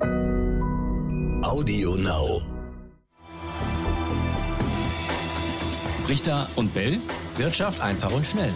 Audio 0.00 1.96
Now. 1.96 2.40
Richter 6.08 6.48
und 6.54 6.72
Bell. 6.72 6.98
Wirtschaft 7.36 7.80
einfach 7.80 8.14
und 8.14 8.24
schnell. 8.24 8.52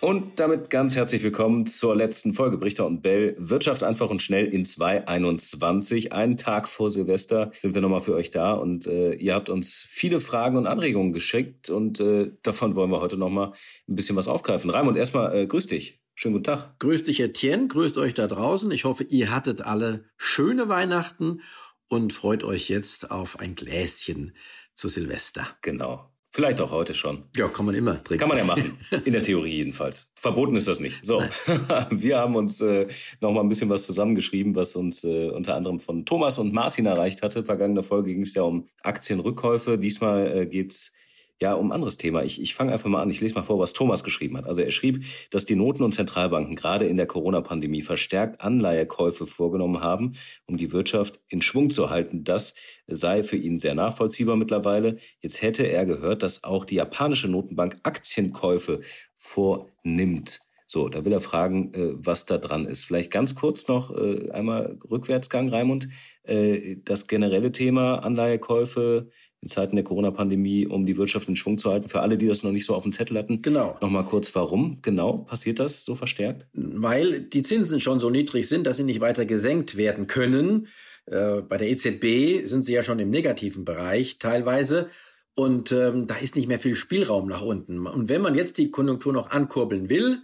Und 0.00 0.40
damit 0.40 0.70
ganz 0.70 0.96
herzlich 0.96 1.22
willkommen 1.22 1.66
zur 1.66 1.94
letzten 1.94 2.34
Folge 2.34 2.56
Brichter 2.56 2.86
und 2.86 3.02
Bell. 3.02 3.36
Wirtschaft 3.38 3.84
einfach 3.84 4.10
und 4.10 4.20
schnell 4.20 4.46
in 4.46 4.64
2021. 4.64 6.12
Einen 6.12 6.36
Tag 6.36 6.66
vor 6.66 6.90
Silvester 6.90 7.52
sind 7.54 7.74
wir 7.74 7.82
nochmal 7.82 8.00
für 8.00 8.14
euch 8.14 8.30
da 8.30 8.54
und 8.54 8.86
äh, 8.86 9.12
ihr 9.12 9.34
habt 9.34 9.48
uns 9.48 9.86
viele 9.88 10.18
Fragen 10.18 10.56
und 10.56 10.66
Anregungen 10.66 11.12
geschickt 11.12 11.70
und 11.70 12.00
äh, 12.00 12.32
davon 12.42 12.74
wollen 12.74 12.90
wir 12.90 13.00
heute 13.00 13.16
nochmal 13.16 13.52
ein 13.88 13.94
bisschen 13.94 14.16
was 14.16 14.26
aufgreifen. 14.26 14.70
Raimund, 14.70 14.96
erstmal 14.96 15.36
äh, 15.36 15.46
grüß 15.46 15.66
dich. 15.66 15.99
Schönen 16.22 16.34
guten 16.34 16.44
Tag. 16.44 16.78
Grüß 16.80 17.04
dich, 17.04 17.18
Etienne. 17.18 17.68
Grüßt 17.68 17.96
euch 17.96 18.12
da 18.12 18.26
draußen. 18.26 18.70
Ich 18.72 18.84
hoffe, 18.84 19.04
ihr 19.04 19.34
hattet 19.34 19.62
alle 19.62 20.04
schöne 20.18 20.68
Weihnachten 20.68 21.40
und 21.88 22.12
freut 22.12 22.44
euch 22.44 22.68
jetzt 22.68 23.10
auf 23.10 23.40
ein 23.40 23.54
Gläschen 23.54 24.36
zu 24.74 24.90
Silvester. 24.90 25.46
Genau. 25.62 26.10
Vielleicht 26.28 26.60
auch 26.60 26.72
heute 26.72 26.92
schon. 26.92 27.24
Ja, 27.34 27.48
kann 27.48 27.64
man 27.64 27.74
immer 27.74 28.04
trinken. 28.04 28.20
Kann 28.20 28.28
man 28.28 28.36
ja 28.36 28.44
machen. 28.44 28.76
In 29.06 29.14
der 29.14 29.22
Theorie 29.22 29.54
jedenfalls. 29.54 30.12
Verboten 30.14 30.56
ist 30.56 30.68
das 30.68 30.78
nicht. 30.78 30.98
So, 31.02 31.22
wir 31.90 32.18
haben 32.18 32.36
uns 32.36 32.60
äh, 32.60 32.86
noch 33.22 33.32
mal 33.32 33.40
ein 33.40 33.48
bisschen 33.48 33.70
was 33.70 33.86
zusammengeschrieben, 33.86 34.54
was 34.54 34.76
uns 34.76 35.02
äh, 35.04 35.30
unter 35.30 35.54
anderem 35.56 35.80
von 35.80 36.04
Thomas 36.04 36.38
und 36.38 36.52
Martin 36.52 36.84
erreicht 36.84 37.22
hatte. 37.22 37.44
Vergangene 37.44 37.82
Folge 37.82 38.12
ging 38.12 38.24
es 38.24 38.34
ja 38.34 38.42
um 38.42 38.66
Aktienrückkäufe. 38.82 39.78
Diesmal 39.78 40.36
äh, 40.36 40.46
geht's 40.46 40.92
ja, 41.40 41.54
um 41.54 41.68
ein 41.68 41.72
anderes 41.72 41.96
Thema. 41.96 42.22
Ich, 42.22 42.40
ich 42.40 42.54
fange 42.54 42.72
einfach 42.72 42.90
mal 42.90 43.00
an. 43.00 43.10
Ich 43.10 43.20
lese 43.20 43.34
mal 43.34 43.42
vor, 43.42 43.58
was 43.58 43.72
Thomas 43.72 44.04
geschrieben 44.04 44.36
hat. 44.36 44.46
Also 44.46 44.62
er 44.62 44.70
schrieb, 44.70 45.04
dass 45.30 45.46
die 45.46 45.56
Noten 45.56 45.82
und 45.82 45.92
Zentralbanken 45.92 46.54
gerade 46.54 46.86
in 46.86 46.98
der 46.98 47.06
Corona-Pandemie 47.06 47.80
verstärkt 47.80 48.42
Anleihekäufe 48.42 49.26
vorgenommen 49.26 49.80
haben, 49.80 50.12
um 50.46 50.58
die 50.58 50.70
Wirtschaft 50.72 51.18
in 51.28 51.40
Schwung 51.40 51.70
zu 51.70 51.88
halten. 51.88 52.24
Das 52.24 52.54
sei 52.86 53.22
für 53.22 53.36
ihn 53.36 53.58
sehr 53.58 53.74
nachvollziehbar 53.74 54.36
mittlerweile. 54.36 54.98
Jetzt 55.20 55.40
hätte 55.40 55.64
er 55.64 55.86
gehört, 55.86 56.22
dass 56.22 56.44
auch 56.44 56.66
die 56.66 56.74
japanische 56.74 57.28
Notenbank 57.28 57.78
Aktienkäufe 57.84 58.82
vornimmt. 59.16 60.40
So, 60.66 60.88
da 60.88 61.04
will 61.04 61.12
er 61.12 61.20
fragen, 61.20 61.74
äh, 61.74 61.94
was 61.96 62.26
da 62.26 62.38
dran 62.38 62.64
ist. 62.64 62.84
Vielleicht 62.84 63.10
ganz 63.10 63.34
kurz 63.34 63.66
noch 63.66 63.90
äh, 63.90 64.30
einmal 64.30 64.78
Rückwärtsgang, 64.88 65.48
Raimund. 65.48 65.88
Äh, 66.22 66.76
das 66.84 67.08
generelle 67.08 67.50
Thema 67.50 68.04
Anleihekäufe, 68.04 69.10
in 69.42 69.48
Zeiten 69.48 69.76
der 69.76 69.84
Corona-Pandemie, 69.84 70.66
um 70.66 70.84
die 70.84 70.96
Wirtschaft 70.96 71.28
in 71.28 71.36
Schwung 71.36 71.56
zu 71.56 71.70
halten. 71.70 71.88
Für 71.88 72.00
alle, 72.00 72.18
die 72.18 72.26
das 72.26 72.42
noch 72.42 72.52
nicht 72.52 72.66
so 72.66 72.74
auf 72.74 72.82
dem 72.82 72.92
Zettel 72.92 73.16
hatten. 73.16 73.40
Genau. 73.40 73.76
Nochmal 73.80 74.04
kurz, 74.04 74.34
warum 74.34 74.80
genau 74.82 75.18
passiert 75.18 75.58
das 75.58 75.84
so 75.84 75.94
verstärkt? 75.94 76.46
Weil 76.52 77.20
die 77.20 77.42
Zinsen 77.42 77.80
schon 77.80 78.00
so 78.00 78.10
niedrig 78.10 78.48
sind, 78.48 78.66
dass 78.66 78.76
sie 78.76 78.84
nicht 78.84 79.00
weiter 79.00 79.24
gesenkt 79.24 79.76
werden 79.76 80.06
können. 80.06 80.68
Äh, 81.06 81.40
bei 81.40 81.56
der 81.56 81.70
EZB 81.70 82.46
sind 82.46 82.66
sie 82.66 82.74
ja 82.74 82.82
schon 82.82 82.98
im 82.98 83.10
negativen 83.10 83.64
Bereich 83.64 84.18
teilweise. 84.18 84.90
Und 85.34 85.72
ähm, 85.72 86.06
da 86.06 86.16
ist 86.16 86.36
nicht 86.36 86.48
mehr 86.48 86.58
viel 86.58 86.76
Spielraum 86.76 87.26
nach 87.26 87.40
unten. 87.40 87.86
Und 87.86 88.10
wenn 88.10 88.20
man 88.20 88.34
jetzt 88.34 88.58
die 88.58 88.70
Konjunktur 88.70 89.12
noch 89.12 89.30
ankurbeln 89.30 89.88
will, 89.88 90.18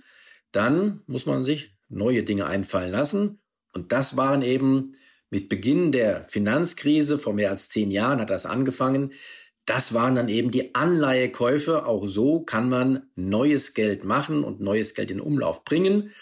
dann 0.53 1.01
muss 1.07 1.25
man 1.25 1.43
sich 1.43 1.75
neue 1.89 2.23
Dinge 2.23 2.47
einfallen 2.47 2.93
lassen. 2.93 3.39
Und 3.73 3.93
das 3.93 4.19
waren 4.19 4.43
eben 4.43 4.95
mit 5.31 5.49
Beginn 5.49 5.93
der 5.93 6.25
Finanzkrise 6.29 7.19
vor 7.19 7.33
mehr 7.33 7.51
als 7.51 7.69
zehn 7.69 7.91
Jahren 7.91 8.21
hat 8.21 8.31
das 8.31 8.47
angefangen. 8.47 9.13
Das 9.65 9.93
waren 9.93 10.15
dann 10.15 10.29
eben 10.29 10.53
die 10.53 10.75
Anleihekäufe. 10.75 11.87
Auch 11.87 12.07
so 12.07 12.43
kann 12.43 12.69
man 12.69 13.11
neues 13.17 13.75
Geld 13.75 14.05
machen 14.05 14.45
und 14.45 14.61
neues 14.61 14.95
Geld 14.95 15.11
in 15.11 15.21
Umlauf 15.21 15.65
bringen 15.65 16.13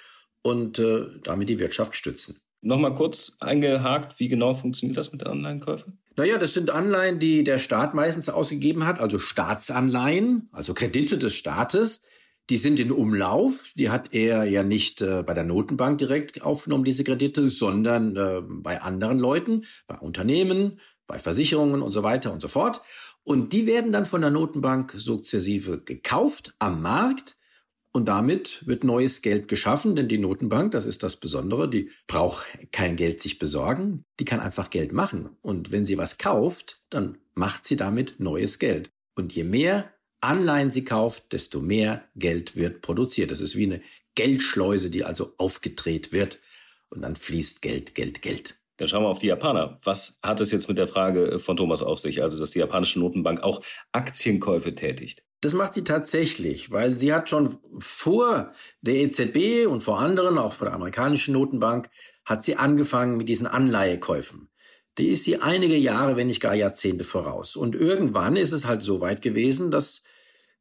und 0.42 0.78
äh, 0.78 1.06
damit 1.22 1.48
die 1.48 1.58
Wirtschaft 1.58 1.94
stützen. 1.94 2.41
Nochmal 2.62 2.94
kurz 2.94 3.36
eingehakt, 3.41 4.19
wie 4.19 4.28
genau 4.28 4.55
funktioniert 4.55 4.97
das 4.97 5.12
mit 5.12 5.20
den 5.20 5.28
Anleihenkäufen? 5.28 5.98
Naja, 6.16 6.38
das 6.38 6.55
sind 6.55 6.70
Anleihen, 6.70 7.19
die 7.19 7.44
der 7.44 7.58
Staat 7.58 7.92
meistens 7.92 8.30
ausgegeben 8.30 8.86
hat, 8.86 9.00
also 9.00 9.19
Staatsanleihen, 9.19 10.48
also 10.53 10.72
Kredite 10.72 11.19
des 11.19 11.34
Staates, 11.34 12.03
die 12.50 12.56
sind 12.59 12.78
in 12.78 12.93
Umlauf. 12.93 13.72
Die 13.77 13.91
hat 13.91 14.12
er 14.12 14.44
ja 14.44 14.62
nicht 14.62 15.00
äh, 15.00 15.22
bei 15.22 15.34
der 15.34 15.44
Notenbank 15.44 15.99
direkt 15.99 16.43
aufgenommen, 16.43 16.84
diese 16.84 17.05
Kredite, 17.05 17.49
sondern 17.49 18.16
äh, 18.16 18.43
bei 18.43 18.82
anderen 18.82 19.19
Leuten, 19.19 19.65
bei 19.87 19.99
Unternehmen, 19.99 20.81
bei 21.06 21.19
Versicherungen 21.19 21.82
und 21.82 21.93
so 21.93 22.03
weiter 22.03 22.32
und 22.32 22.41
so 22.41 22.49
fort. 22.49 22.82
Und 23.22 23.53
die 23.53 23.66
werden 23.66 23.93
dann 23.93 24.06
von 24.06 24.21
der 24.21 24.31
Notenbank 24.31 24.94
sukzessive 24.97 25.82
gekauft 25.82 26.55
am 26.59 26.82
Markt. 26.82 27.37
Und 27.93 28.06
damit 28.06 28.66
wird 28.66 28.82
neues 28.82 29.22
Geld 29.22 29.47
geschaffen, 29.47 29.94
denn 29.94 30.09
die 30.09 30.19
Notenbank, 30.19 30.72
das 30.72 30.84
ist 30.84 31.05
das 31.05 31.16
Besondere, 31.16 31.71
die 31.71 31.91
braucht 32.09 32.44
kein 32.72 32.97
Geld 32.97 33.21
sich 33.21 33.38
besorgen, 33.38 34.05
die 34.19 34.25
kann 34.25 34.41
einfach 34.41 34.69
Geld 34.69 34.93
machen. 34.93 35.37
Und 35.43 35.71
wenn 35.71 35.87
sie 35.87 35.97
was 35.97 36.19
kauft, 36.19 36.82
dann 36.91 37.19
macht 37.34 37.65
sie 37.65 37.76
damit 37.76 38.16
neues 38.19 38.59
Geld. 38.59 38.91
Und 39.15 39.32
je 39.32 39.44
mehr 39.44 39.94
Anleihen 40.25 40.71
sie 40.71 40.85
kauft, 40.85 41.33
desto 41.33 41.61
mehr 41.61 42.05
Geld 42.17 42.57
wird 42.57 42.83
produziert. 42.83 43.31
Das 43.31 43.41
ist 43.41 43.57
wie 43.57 43.65
eine 43.65 43.81
Geldschleuse, 44.15 44.91
die 44.91 45.05
also 45.05 45.35
aufgedreht 45.39 46.12
wird 46.12 46.41
und 46.91 47.03
dann 47.03 47.17
fließt 47.17 47.62
Geld, 47.62 47.95
Geld, 47.95 48.23
Geld. 48.23 48.57
Dann 48.77 48.89
schauen 48.89 49.05
wir 49.05 49.09
auf 49.09 49.21
die 49.21 49.29
Japaner. 49.29 49.79
Was 49.85 50.19
hat 50.23 50.41
es 50.41 50.51
jetzt 50.51 50.69
mit 50.69 50.79
der 50.79 50.89
Frage 50.89 51.39
von 51.39 51.57
Thomas 51.57 51.83
auf 51.83 52.01
sich, 52.01 52.23
also 52.23 52.39
dass 52.39 52.51
die 52.51 52.59
japanische 52.59 52.99
Notenbank 52.99 53.43
auch 53.43 53.62
Aktienkäufe 53.93 54.75
tätigt? 54.75 55.23
Das 55.41 55.55
macht 55.55 55.75
sie 55.75 55.85
tatsächlich, 55.85 56.71
weil 56.71 56.99
sie 56.99 57.12
hat 57.12 57.29
schon 57.29 57.59
vor 57.79 58.53
der 58.81 58.95
EZB 58.95 59.67
und 59.69 59.83
vor 59.83 60.01
anderen, 60.01 60.39
auch 60.39 60.55
vor 60.55 60.67
der 60.67 60.75
amerikanischen 60.75 61.35
Notenbank, 61.35 61.91
hat 62.25 62.43
sie 62.43 62.56
angefangen 62.56 63.17
mit 63.17 63.29
diesen 63.29 63.47
Anleihekäufen. 63.47 64.49
Die 64.99 65.09
ist 65.09 65.25
sie 65.25 65.38
einige 65.38 65.77
Jahre, 65.77 66.16
wenn 66.16 66.28
nicht 66.28 66.41
gar 66.41 66.55
Jahrzehnte 66.55 67.05
voraus. 67.05 67.56
Und 67.56 67.75
irgendwann 67.75 68.37
ist 68.37 68.53
es 68.53 68.66
halt 68.66 68.82
so 68.82 69.00
weit 69.00 69.22
gewesen, 69.22 69.71
dass 69.71 70.03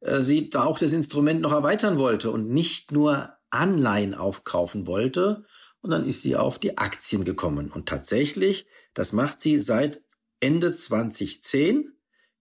äh, 0.00 0.20
sie 0.20 0.50
da 0.50 0.64
auch 0.64 0.78
das 0.78 0.92
Instrument 0.92 1.40
noch 1.40 1.52
erweitern 1.52 1.98
wollte 1.98 2.30
und 2.30 2.48
nicht 2.48 2.92
nur 2.92 3.32
Anleihen 3.50 4.14
aufkaufen 4.14 4.86
wollte. 4.86 5.44
Und 5.80 5.90
dann 5.90 6.06
ist 6.06 6.22
sie 6.22 6.34
auf 6.34 6.58
die 6.58 6.78
Aktien 6.78 7.24
gekommen. 7.24 7.70
Und 7.70 7.88
tatsächlich, 7.88 8.66
das 8.94 9.12
macht 9.12 9.40
sie 9.40 9.60
seit 9.60 10.02
Ende 10.40 10.74
2010, 10.74 11.92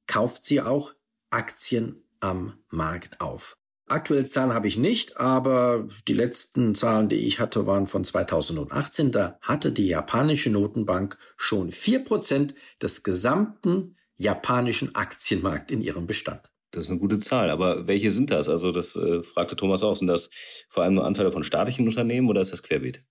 kauft 0.07 0.45
sie 0.45 0.61
auch 0.61 0.93
Aktien 1.29 2.03
am 2.19 2.63
Markt 2.69 3.21
auf. 3.21 3.57
Aktuelle 3.93 4.25
Zahlen 4.25 4.53
habe 4.53 4.67
ich 4.67 4.77
nicht, 4.77 5.17
aber 5.17 5.87
die 6.07 6.13
letzten 6.13 6.73
Zahlen, 6.73 7.09
die 7.09 7.27
ich 7.27 7.39
hatte, 7.39 7.67
waren 7.67 7.85
von 7.85 8.03
2018. 8.03 9.11
Da 9.11 9.37
hatte 9.41 9.71
die 9.71 9.87
japanische 9.87 10.49
Notenbank 10.49 11.19
schon 11.37 11.71
vier 11.71 12.03
Prozent 12.03 12.55
des 12.81 13.03
gesamten 13.03 13.95
japanischen 14.17 14.95
Aktienmarkt 14.95 15.69
in 15.69 15.81
ihrem 15.81 16.07
Bestand. 16.07 16.41
Das 16.71 16.85
ist 16.85 16.89
eine 16.89 16.99
gute 16.99 17.19
Zahl. 17.19 17.51
Aber 17.51 17.85
welche 17.85 18.09
sind 18.09 18.31
das? 18.31 18.49
Also 18.49 18.71
das 18.71 18.95
äh, 18.95 19.21
fragte 19.21 19.55
Thomas 19.55 19.83
auch. 19.83 19.95
Sind 19.95 20.07
das 20.07 20.31
vor 20.69 20.83
allem 20.83 20.95
nur 20.95 21.05
Anteile 21.05 21.31
von 21.31 21.43
staatlichen 21.43 21.87
Unternehmen 21.87 22.27
oder 22.29 22.41
ist 22.41 22.51
das 22.51 22.63
querbeet? 22.63 23.03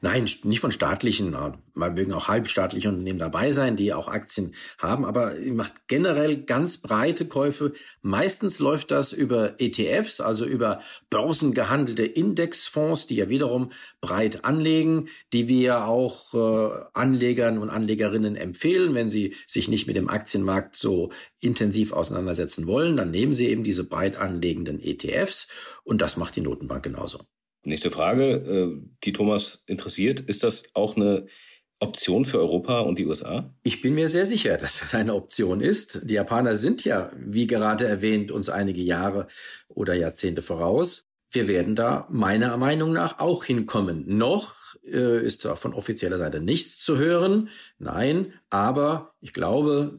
Nein, 0.00 0.28
nicht 0.44 0.60
von 0.60 0.70
staatlichen. 0.70 1.36
Man 1.74 1.94
mögen 1.94 2.12
auch 2.12 2.28
halbstaatliche 2.28 2.88
Unternehmen 2.88 3.18
dabei 3.18 3.50
sein, 3.50 3.74
die 3.76 3.92
auch 3.92 4.06
Aktien 4.06 4.54
haben, 4.78 5.04
aber 5.04 5.34
macht 5.50 5.88
generell 5.88 6.44
ganz 6.44 6.78
breite 6.78 7.26
Käufe. 7.26 7.72
Meistens 8.00 8.60
läuft 8.60 8.92
das 8.92 9.12
über 9.12 9.60
ETFs, 9.60 10.20
also 10.20 10.46
über 10.46 10.82
börsengehandelte 11.10 12.04
Indexfonds, 12.04 13.08
die 13.08 13.16
ja 13.16 13.28
wiederum 13.28 13.72
breit 14.00 14.44
anlegen, 14.44 15.08
die 15.32 15.48
wir 15.48 15.86
auch 15.86 16.32
äh, 16.34 16.84
Anlegern 16.94 17.58
und 17.58 17.70
Anlegerinnen 17.70 18.36
empfehlen, 18.36 18.94
wenn 18.94 19.10
sie 19.10 19.34
sich 19.48 19.66
nicht 19.66 19.88
mit 19.88 19.96
dem 19.96 20.08
Aktienmarkt 20.08 20.76
so 20.76 21.10
intensiv 21.40 21.92
auseinandersetzen 21.92 22.68
wollen, 22.68 22.96
dann 22.96 23.10
nehmen 23.10 23.34
sie 23.34 23.48
eben 23.48 23.64
diese 23.64 23.84
breit 23.84 24.16
anlegenden 24.16 24.80
ETFs 24.80 25.48
und 25.82 26.00
das 26.00 26.16
macht 26.16 26.36
die 26.36 26.40
Notenbank 26.40 26.84
genauso. 26.84 27.26
Nächste 27.66 27.90
Frage, 27.90 28.24
äh, 28.36 28.80
die 29.02 29.12
Thomas 29.12 29.64
interessiert. 29.66 30.20
Ist 30.20 30.44
das 30.44 30.70
auch 30.74 30.96
eine 30.96 31.26
Option 31.80 32.24
für 32.24 32.38
Europa 32.38 32.78
und 32.78 32.96
die 32.96 33.06
USA? 33.06 33.52
Ich 33.64 33.80
bin 33.82 33.94
mir 33.94 34.08
sehr 34.08 34.24
sicher, 34.24 34.56
dass 34.56 34.78
das 34.78 34.94
eine 34.94 35.14
Option 35.14 35.60
ist. 35.60 36.08
Die 36.08 36.14
Japaner 36.14 36.54
sind 36.56 36.84
ja, 36.84 37.10
wie 37.18 37.48
gerade 37.48 37.84
erwähnt, 37.84 38.30
uns 38.30 38.48
einige 38.48 38.82
Jahre 38.82 39.26
oder 39.66 39.94
Jahrzehnte 39.94 40.42
voraus. 40.42 41.08
Wir 41.28 41.48
werden 41.48 41.74
da 41.74 42.06
meiner 42.08 42.56
Meinung 42.56 42.92
nach 42.92 43.18
auch 43.18 43.42
hinkommen. 43.42 44.04
Noch 44.16 44.76
äh, 44.84 45.26
ist 45.26 45.44
da 45.44 45.56
von 45.56 45.74
offizieller 45.74 46.18
Seite 46.18 46.40
nichts 46.40 46.78
zu 46.78 46.98
hören. 46.98 47.48
Nein, 47.78 48.32
aber 48.48 49.12
ich 49.20 49.32
glaube, 49.32 49.98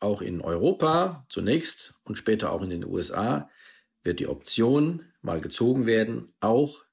auch 0.00 0.20
in 0.20 0.42
Europa 0.42 1.24
zunächst 1.30 1.94
und 2.04 2.18
später 2.18 2.52
auch 2.52 2.60
in 2.60 2.68
den 2.68 2.84
USA 2.84 3.48
wird 4.02 4.20
die 4.20 4.28
Option 4.28 5.04
mal 5.22 5.40
gezogen 5.40 5.86
werden, 5.86 6.34
auch 6.40 6.85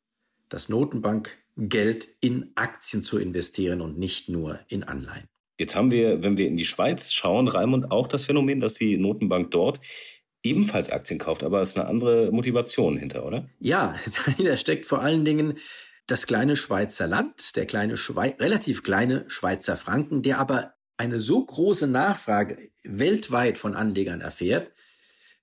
das 0.53 0.69
Notenbankgeld 0.69 2.07
in 2.21 2.51
Aktien 2.55 3.03
zu 3.03 3.17
investieren 3.17 3.81
und 3.81 3.97
nicht 3.97 4.29
nur 4.29 4.59
in 4.67 4.83
Anleihen. 4.83 5.27
Jetzt 5.59 5.75
haben 5.75 5.91
wir, 5.91 6.23
wenn 6.23 6.37
wir 6.37 6.47
in 6.47 6.57
die 6.57 6.65
Schweiz 6.65 7.11
schauen, 7.11 7.47
Raimund, 7.47 7.91
auch 7.91 8.07
das 8.07 8.25
Phänomen, 8.25 8.59
dass 8.59 8.75
die 8.75 8.97
Notenbank 8.97 9.51
dort 9.51 9.79
ebenfalls 10.43 10.89
Aktien 10.89 11.19
kauft, 11.19 11.43
aber 11.43 11.61
es 11.61 11.69
ist 11.69 11.79
eine 11.79 11.87
andere 11.87 12.31
Motivation 12.31 12.97
hinter, 12.97 13.25
oder? 13.25 13.49
Ja, 13.59 13.95
dahinter 14.25 14.57
steckt 14.57 14.85
vor 14.85 15.01
allen 15.01 15.25
Dingen 15.25 15.57
das 16.05 16.27
kleine 16.27 16.55
Schweizer 16.55 17.07
Land, 17.07 17.55
der 17.55 17.65
kleine 17.65 17.97
Schweiz, 17.97 18.39
relativ 18.39 18.83
kleine 18.83 19.25
Schweizer 19.27 19.77
Franken, 19.77 20.21
der 20.21 20.37
aber 20.39 20.73
eine 20.97 21.19
so 21.19 21.43
große 21.43 21.87
Nachfrage 21.87 22.69
weltweit 22.83 23.57
von 23.57 23.75
Anlegern 23.75 24.21
erfährt, 24.21 24.71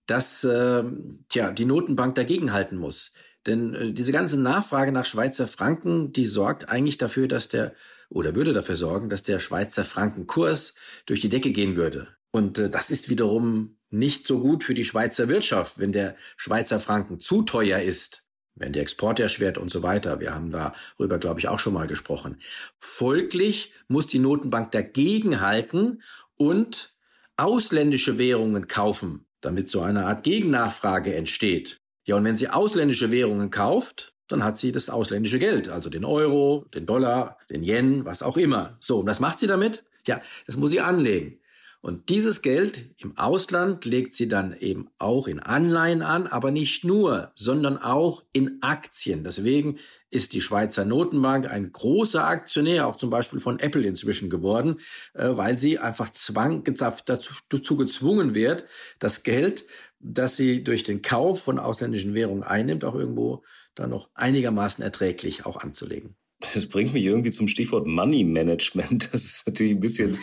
dass 0.06 0.44
äh, 0.44 0.84
tja, 1.28 1.50
die 1.50 1.64
Notenbank 1.64 2.14
dagegenhalten 2.14 2.78
muss. 2.78 3.12
Denn 3.46 3.74
äh, 3.74 3.92
diese 3.92 4.12
ganze 4.12 4.38
Nachfrage 4.38 4.92
nach 4.92 5.06
Schweizer 5.06 5.46
Franken, 5.46 6.12
die 6.12 6.26
sorgt 6.26 6.68
eigentlich 6.68 6.98
dafür, 6.98 7.28
dass 7.28 7.48
der 7.48 7.74
oder 8.10 8.34
würde 8.34 8.52
dafür 8.52 8.76
sorgen, 8.76 9.08
dass 9.08 9.22
der 9.22 9.38
Schweizer 9.38 9.84
Frankenkurs 9.84 10.74
durch 11.06 11.20
die 11.20 11.28
Decke 11.28 11.52
gehen 11.52 11.76
würde. 11.76 12.08
Und 12.32 12.58
äh, 12.58 12.68
das 12.68 12.90
ist 12.90 13.08
wiederum 13.08 13.76
nicht 13.90 14.26
so 14.26 14.40
gut 14.40 14.64
für 14.64 14.74
die 14.74 14.84
Schweizer 14.84 15.28
Wirtschaft, 15.28 15.78
wenn 15.78 15.92
der 15.92 16.16
Schweizer 16.36 16.78
Franken 16.78 17.20
zu 17.20 17.42
teuer 17.42 17.80
ist, 17.80 18.24
wenn 18.54 18.72
der 18.72 18.82
Export 18.82 19.18
erschwert 19.18 19.58
und 19.58 19.70
so 19.70 19.82
weiter. 19.82 20.20
Wir 20.20 20.34
haben 20.34 20.50
darüber, 20.50 21.18
glaube 21.18 21.40
ich, 21.40 21.48
auch 21.48 21.58
schon 21.58 21.72
mal 21.72 21.86
gesprochen. 21.86 22.40
Folglich 22.78 23.72
muss 23.88 24.06
die 24.06 24.18
Notenbank 24.18 24.70
dagegenhalten 24.72 26.02
und 26.36 26.94
ausländische 27.36 28.18
Währungen 28.18 28.68
kaufen, 28.68 29.26
damit 29.40 29.70
so 29.70 29.80
eine 29.80 30.06
Art 30.06 30.24
Gegennachfrage 30.24 31.14
entsteht. 31.14 31.80
Ja, 32.04 32.16
und 32.16 32.24
wenn 32.24 32.36
sie 32.36 32.48
ausländische 32.48 33.10
Währungen 33.10 33.50
kauft, 33.50 34.14
dann 34.28 34.44
hat 34.44 34.58
sie 34.58 34.72
das 34.72 34.90
ausländische 34.90 35.38
Geld, 35.38 35.68
also 35.68 35.90
den 35.90 36.04
Euro, 36.04 36.64
den 36.74 36.86
Dollar, 36.86 37.38
den 37.50 37.64
Yen, 37.64 38.04
was 38.04 38.22
auch 38.22 38.36
immer. 38.36 38.76
So, 38.80 39.00
und 39.00 39.06
was 39.06 39.20
macht 39.20 39.38
sie 39.38 39.46
damit? 39.46 39.84
Ja, 40.06 40.20
das 40.46 40.56
muss 40.56 40.70
sie 40.70 40.80
anlegen. 40.80 41.40
Und 41.82 42.10
dieses 42.10 42.42
Geld 42.42 42.90
im 42.98 43.16
Ausland 43.16 43.86
legt 43.86 44.14
sie 44.14 44.28
dann 44.28 44.54
eben 44.58 44.90
auch 44.98 45.26
in 45.26 45.40
Anleihen 45.40 46.02
an, 46.02 46.26
aber 46.26 46.50
nicht 46.50 46.84
nur, 46.84 47.32
sondern 47.34 47.78
auch 47.78 48.22
in 48.34 48.58
Aktien. 48.60 49.24
Deswegen 49.24 49.78
ist 50.10 50.34
die 50.34 50.42
Schweizer 50.42 50.84
Notenbank 50.84 51.50
ein 51.50 51.72
großer 51.72 52.26
Aktionär, 52.26 52.86
auch 52.86 52.96
zum 52.96 53.08
Beispiel 53.08 53.40
von 53.40 53.58
Apple 53.58 53.86
inzwischen 53.86 54.28
geworden, 54.28 54.80
äh, 55.14 55.30
weil 55.30 55.56
sie 55.56 55.78
einfach 55.78 56.10
zwang, 56.10 56.64
dazu, 56.64 57.32
dazu 57.48 57.76
gezwungen 57.78 58.34
wird, 58.34 58.66
das 58.98 59.22
Geld, 59.22 59.64
das 60.00 60.36
sie 60.36 60.64
durch 60.64 60.82
den 60.82 61.02
Kauf 61.02 61.42
von 61.42 61.58
ausländischen 61.58 62.14
Währungen 62.14 62.42
einnimmt, 62.42 62.84
auch 62.84 62.94
irgendwo 62.94 63.44
dann 63.74 63.90
noch 63.90 64.10
einigermaßen 64.14 64.82
erträglich 64.82 65.46
auch 65.46 65.58
anzulegen. 65.58 66.16
Das 66.54 66.66
bringt 66.66 66.94
mich 66.94 67.04
irgendwie 67.04 67.30
zum 67.30 67.48
Stichwort 67.48 67.86
Money 67.86 68.24
Management. 68.24 69.12
Das 69.12 69.24
ist 69.24 69.46
natürlich 69.46 69.74
ein 69.74 69.80
bisschen, 69.80 70.18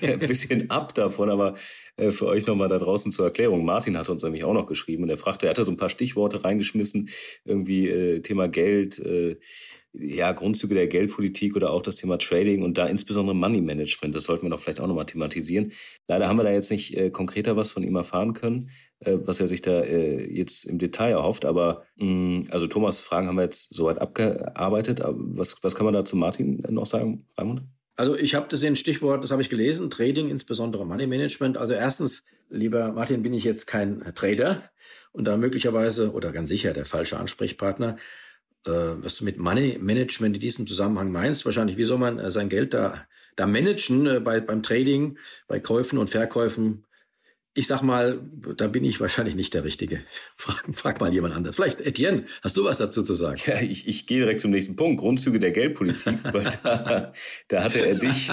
ein 0.00 0.18
bisschen 0.18 0.70
ab 0.70 0.94
davon, 0.94 1.28
aber 1.28 1.54
äh, 1.96 2.10
für 2.10 2.26
euch 2.26 2.46
nochmal 2.46 2.68
da 2.68 2.78
draußen 2.78 3.12
zur 3.12 3.26
Erklärung. 3.26 3.64
Martin 3.64 3.98
hat 3.98 4.08
uns 4.08 4.22
nämlich 4.22 4.44
auch 4.44 4.54
noch 4.54 4.66
geschrieben 4.66 5.02
und 5.02 5.10
er 5.10 5.18
fragte, 5.18 5.46
er 5.46 5.50
hatte 5.50 5.64
so 5.64 5.70
ein 5.70 5.76
paar 5.76 5.90
Stichworte 5.90 6.44
reingeschmissen, 6.44 7.10
irgendwie 7.44 7.88
äh, 7.88 8.20
Thema 8.20 8.48
Geld, 8.48 8.98
äh, 9.00 9.36
ja, 9.96 10.32
Grundzüge 10.32 10.74
der 10.74 10.88
Geldpolitik 10.88 11.54
oder 11.54 11.70
auch 11.70 11.82
das 11.82 11.96
Thema 11.96 12.18
Trading 12.18 12.62
und 12.62 12.76
da 12.76 12.86
insbesondere 12.86 13.34
Money 13.34 13.60
Management. 13.60 14.14
Das 14.14 14.24
sollten 14.24 14.46
wir 14.46 14.50
doch 14.50 14.58
vielleicht 14.58 14.80
auch 14.80 14.88
nochmal 14.88 15.06
thematisieren. 15.06 15.72
Leider 16.08 16.28
haben 16.28 16.36
wir 16.36 16.42
da 16.42 16.50
jetzt 16.50 16.70
nicht 16.70 16.96
äh, 16.96 17.10
konkreter 17.10 17.56
was 17.56 17.70
von 17.70 17.82
ihm 17.84 17.94
erfahren 17.94 18.32
können, 18.32 18.70
äh, 19.00 19.16
was 19.24 19.40
er 19.40 19.46
sich 19.46 19.62
da 19.62 19.82
äh, 19.82 20.24
jetzt 20.30 20.64
im 20.64 20.78
Detail 20.78 21.12
erhofft. 21.12 21.44
Aber 21.44 21.84
mh, 21.96 22.06
mm, 22.06 22.46
also 22.50 22.66
Thomas' 22.66 23.02
Fragen 23.02 23.28
haben 23.28 23.36
wir 23.36 23.44
jetzt 23.44 23.72
soweit 23.72 24.00
abgearbeitet. 24.00 25.00
Was, 25.04 25.58
was 25.62 25.74
kann 25.76 25.84
man 25.84 25.94
da 25.94 26.04
zu 26.04 26.16
Martin 26.16 26.62
noch 26.68 26.86
sagen, 26.86 27.26
Raimund? 27.38 27.62
Also 27.96 28.16
ich 28.16 28.34
habe 28.34 28.46
das 28.48 28.62
in 28.64 28.74
Stichwort, 28.74 29.22
das 29.22 29.30
habe 29.30 29.42
ich 29.42 29.48
gelesen, 29.48 29.88
Trading, 29.90 30.28
insbesondere 30.28 30.84
Money 30.84 31.06
Management. 31.06 31.56
Also 31.56 31.74
erstens, 31.74 32.24
lieber 32.50 32.92
Martin, 32.92 33.22
bin 33.22 33.32
ich 33.32 33.44
jetzt 33.44 33.66
kein 33.66 34.02
Trader 34.16 34.68
und 35.12 35.26
da 35.28 35.36
möglicherweise 35.36 36.12
oder 36.12 36.32
ganz 36.32 36.48
sicher 36.48 36.72
der 36.72 36.84
falsche 36.84 37.18
Ansprechpartner 37.18 37.96
äh, 37.96 37.98
was 38.70 39.16
du 39.16 39.24
mit 39.24 39.38
Money 39.38 39.78
Management 39.80 40.36
in 40.36 40.40
diesem 40.40 40.66
Zusammenhang 40.66 41.12
meinst. 41.12 41.44
Wahrscheinlich, 41.44 41.76
wie 41.76 41.84
soll 41.84 41.98
man 41.98 42.18
äh, 42.18 42.30
sein 42.30 42.48
Geld 42.48 42.74
da, 42.74 43.06
da 43.36 43.46
managen 43.46 44.06
äh, 44.06 44.20
bei, 44.20 44.40
beim 44.40 44.62
Trading, 44.62 45.18
bei 45.46 45.60
Käufen 45.60 45.98
und 45.98 46.10
Verkäufen? 46.10 46.86
Ich 47.56 47.68
sag 47.68 47.82
mal, 47.82 48.20
da 48.56 48.66
bin 48.66 48.84
ich 48.84 49.00
wahrscheinlich 49.00 49.36
nicht 49.36 49.54
der 49.54 49.62
Richtige. 49.62 50.00
Frag, 50.36 50.64
frag 50.72 51.00
mal 51.00 51.12
jemand 51.12 51.34
anders. 51.34 51.56
Vielleicht, 51.56 51.80
Etienne, 51.80 52.24
hast 52.42 52.56
du 52.56 52.64
was 52.64 52.78
dazu 52.78 53.02
zu 53.02 53.14
sagen? 53.14 53.40
Ja, 53.46 53.60
ich, 53.60 53.86
ich 53.86 54.06
gehe 54.06 54.18
direkt 54.18 54.40
zum 54.40 54.50
nächsten 54.50 54.76
Punkt. 54.76 55.00
Grundzüge 55.00 55.38
der 55.38 55.52
Geldpolitik. 55.52 56.18
weil 56.32 56.48
da, 56.62 57.12
da 57.48 57.64
hatte 57.64 57.86
er 57.86 57.94
dich, 57.94 58.28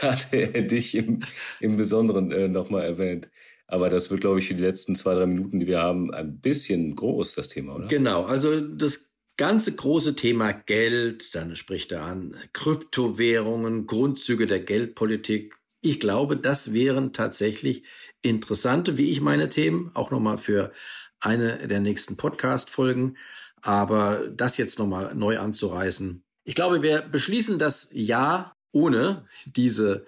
da 0.00 0.12
hatte 0.12 0.36
er 0.36 0.62
dich 0.62 0.94
im, 0.96 1.20
im 1.60 1.76
Besonderen 1.76 2.32
äh, 2.32 2.48
nochmal 2.48 2.84
erwähnt. 2.84 3.28
Aber 3.68 3.90
das 3.90 4.10
wird, 4.10 4.20
glaube 4.20 4.38
ich, 4.38 4.48
für 4.48 4.54
die 4.54 4.62
letzten 4.62 4.94
zwei, 4.94 5.14
drei 5.14 5.26
Minuten, 5.26 5.58
die 5.58 5.66
wir 5.66 5.80
haben, 5.80 6.12
ein 6.14 6.38
bisschen 6.38 6.94
groß, 6.94 7.34
das 7.34 7.48
Thema, 7.48 7.76
oder? 7.76 7.88
Genau. 7.88 8.24
Also 8.24 8.60
das 8.60 9.10
ganze 9.36 9.74
große 9.74 10.16
Thema 10.16 10.52
Geld, 10.52 11.34
dann 11.34 11.56
spricht 11.56 11.92
er 11.92 12.02
an 12.02 12.36
Kryptowährungen, 12.52 13.86
Grundzüge 13.86 14.46
der 14.46 14.60
Geldpolitik. 14.60 15.56
Ich 15.80 16.00
glaube, 16.00 16.36
das 16.36 16.72
wären 16.72 17.12
tatsächlich 17.12 17.84
interessante, 18.22 18.96
wie 18.96 19.10
ich 19.10 19.20
meine 19.20 19.48
Themen, 19.48 19.90
auch 19.94 20.10
nochmal 20.10 20.38
für 20.38 20.72
eine 21.20 21.68
der 21.68 21.80
nächsten 21.80 22.16
Podcast-Folgen. 22.16 23.16
Aber 23.62 24.28
das 24.28 24.56
jetzt 24.56 24.78
nochmal 24.78 25.14
neu 25.14 25.38
anzureißen. 25.38 26.22
Ich 26.44 26.54
glaube, 26.54 26.82
wir 26.82 27.02
beschließen 27.02 27.58
das 27.58 27.88
Jahr 27.92 28.56
ohne 28.72 29.26
diese 29.44 30.06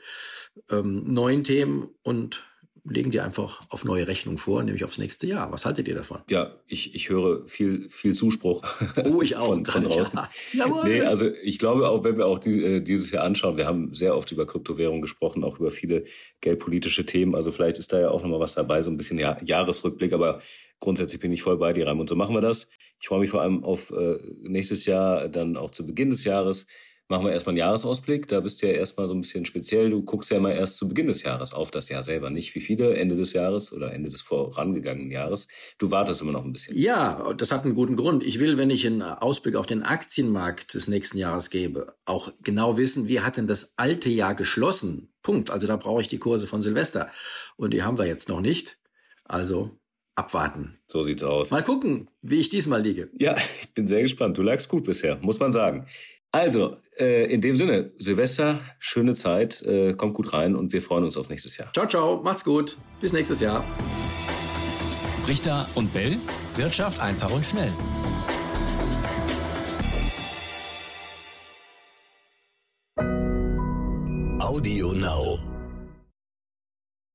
ähm, 0.70 1.12
neuen 1.12 1.42
Themen 1.44 1.88
und 2.02 2.44
legen 2.90 3.11
die 3.11 3.20
einfach 3.20 3.61
auf 3.69 3.85
neue 3.85 4.06
Rechnung 4.06 4.38
vor, 4.38 4.62
nämlich 4.62 4.85
aufs 4.85 4.99
nächste 4.99 5.26
Jahr. 5.26 5.52
Was 5.52 5.67
haltet 5.67 5.88
ihr 5.88 5.94
davon? 5.94 6.20
Ja, 6.31 6.56
ich, 6.67 6.94
ich 6.94 7.08
höre 7.08 7.46
viel, 7.46 7.88
viel 7.90 8.12
Zuspruch. 8.12 8.62
Oh, 9.05 9.23
ich 9.23 9.37
auch. 9.37 9.55
von, 9.55 9.67
von 9.67 9.85
draußen. 9.88 10.20
Ja. 10.52 10.85
Nee, 10.85 11.02
also 11.02 11.31
ich 11.43 11.58
glaube 11.58 11.88
auch, 11.88 12.05
wenn 12.05 12.17
wir 12.17 12.26
auch 12.26 12.38
die, 12.38 12.64
äh, 12.64 12.81
dieses 12.81 13.11
Jahr 13.11 13.25
anschauen, 13.25 13.56
wir 13.56 13.67
haben 13.67 13.94
sehr 13.94 14.17
oft 14.17 14.31
über 14.32 14.46
Kryptowährungen 14.46 15.02
gesprochen, 15.02 15.44
auch 15.44 15.58
über 15.58 15.70
viele 15.70 16.05
geldpolitische 16.40 17.06
Themen. 17.06 17.35
Also 17.35 17.50
vielleicht 17.50 17.79
ist 17.79 17.93
da 17.93 18.00
ja 18.00 18.11
auch 18.11 18.23
nochmal 18.23 18.40
was 18.40 18.55
dabei, 18.55 18.82
so 18.82 18.91
ein 18.91 18.96
bisschen 18.96 19.19
ja, 19.19 19.37
Jahresrückblick, 19.43 20.12
aber 20.12 20.41
grundsätzlich 20.81 21.20
bin 21.20 21.32
ich 21.32 21.43
voll 21.43 21.58
bei 21.58 21.73
dir, 21.73 21.87
Raimund. 21.87 22.08
So 22.08 22.17
machen 22.17 22.34
wir 22.34 22.41
das. 22.41 22.69
Ich 23.00 23.08
freue 23.08 23.20
mich 23.20 23.31
vor 23.31 23.43
allem 23.43 23.64
auf 23.64 23.91
äh, 23.91 24.17
nächstes 24.43 24.87
Jahr, 24.87 25.29
dann 25.29 25.56
auch 25.56 25.70
zu 25.70 25.87
Beginn 25.87 26.11
des 26.11 26.25
Jahres 26.25 26.67
machen 27.08 27.25
wir 27.25 27.32
erstmal 27.32 27.52
einen 27.52 27.58
Jahresausblick. 27.58 28.28
Da 28.28 28.40
bist 28.40 28.62
du 28.62 28.66
ja 28.66 28.75
erstmal 28.75 29.06
so 29.06 29.14
ein 29.14 29.20
bisschen 29.22 29.44
speziell. 29.44 29.90
Du 29.90 30.02
guckst 30.02 30.31
ja 30.31 30.37
immer 30.37 30.55
erst 30.55 30.76
zu 30.76 30.88
Beginn 30.88 31.06
des 31.06 31.22
Jahres 31.22 31.55
auf 31.55 31.70
das 31.70 31.88
Jahr 31.88 32.05
selber, 32.05 32.31
nicht 32.31 32.55
wie 32.55 32.60
viele 32.60 32.94
Ende 32.96 33.16
des 33.16 33.32
Jahres 33.32 33.72
oder 33.72 33.93
Ende 33.93 34.10
des 34.10 34.20
vorangegangenen 34.20 35.10
Jahres. 35.10 35.49
Du 35.78 35.90
wartest 35.90 36.20
immer 36.22 36.32
noch 36.32 36.44
ein 36.44 36.52
bisschen. 36.52 36.76
Ja, 36.76 37.32
das 37.37 37.50
hat 37.50 37.64
einen 37.64 37.75
guten 37.75 37.96
Grund. 37.96 38.22
Ich 38.22 38.38
will, 38.38 38.58
wenn 38.58 38.70
ich 38.70 38.87
einen 38.87 39.02
Ausblick 39.02 39.56
auf 39.56 39.66
den 39.66 39.82
Aktienmarkt 39.82 40.75
des 40.75 40.88
nächsten 40.88 41.19
Jahres 41.19 41.50
gebe, 41.50 41.94
auch 42.05 42.32
genau 42.43 42.76
wissen, 42.76 43.08
wie 43.08 43.20
hat 43.20 43.37
denn 43.37 43.46
das 43.46 43.74
alte 43.77 44.10
Jahr 44.10 44.34
geschlossen? 44.34 45.12
Punkt. 45.22 45.50
Also 45.50 45.67
da 45.67 45.77
brauche 45.77 46.03
ich 46.03 46.08
die 46.08 46.19
Kurse 46.19 46.46
von 46.46 46.62
Silvester. 46.62 47.10
Und 47.56 47.72
die 47.72 47.82
haben 47.82 47.98
wir 47.98 48.06
jetzt 48.06 48.29
noch 48.29 48.41
nicht. 48.41 48.79
Also 49.24 49.79
abwarten. 50.19 50.79
So 50.88 51.03
sieht's 51.03 51.22
aus. 51.22 51.53
Mal 51.53 51.62
gucken, 51.62 52.10
wie 52.22 52.41
ich 52.41 52.48
diesmal 52.48 52.82
liege. 52.82 53.08
Ja, 53.19 53.36
ich 53.62 53.72
bin 53.72 53.86
sehr 53.86 54.03
gespannt. 54.03 54.36
Du 54.36 54.43
lagst 54.43 54.69
gut 54.69 54.84
bisher, 54.84 55.17
muss 55.22 55.38
man 55.38 55.53
sagen. 55.53 55.86
Also, 56.31 56.77
äh, 56.99 57.32
in 57.32 57.41
dem 57.41 57.56
Sinne, 57.56 57.93
Silvester, 57.99 58.61
schöne 58.79 59.15
Zeit, 59.15 59.63
äh, 59.63 59.94
kommt 59.94 60.15
gut 60.15 60.32
rein 60.32 60.56
und 60.56 60.73
wir 60.73 60.82
freuen 60.82 61.05
uns 61.05 61.17
auf 61.17 61.29
nächstes 61.31 61.56
Jahr. 61.56 61.73
Ciao, 61.73 61.87
ciao, 61.87 62.20
macht's 62.23 62.44
gut. 62.44 62.77
Bis 63.01 63.13
nächstes 63.13 63.41
Jahr. 63.41 63.65
Richter 65.27 65.67
und 65.75 65.93
Bell. 65.93 66.17
Wirtschaft 66.56 67.01
einfach 67.01 67.31
und 67.31 67.44
schnell. 67.44 67.73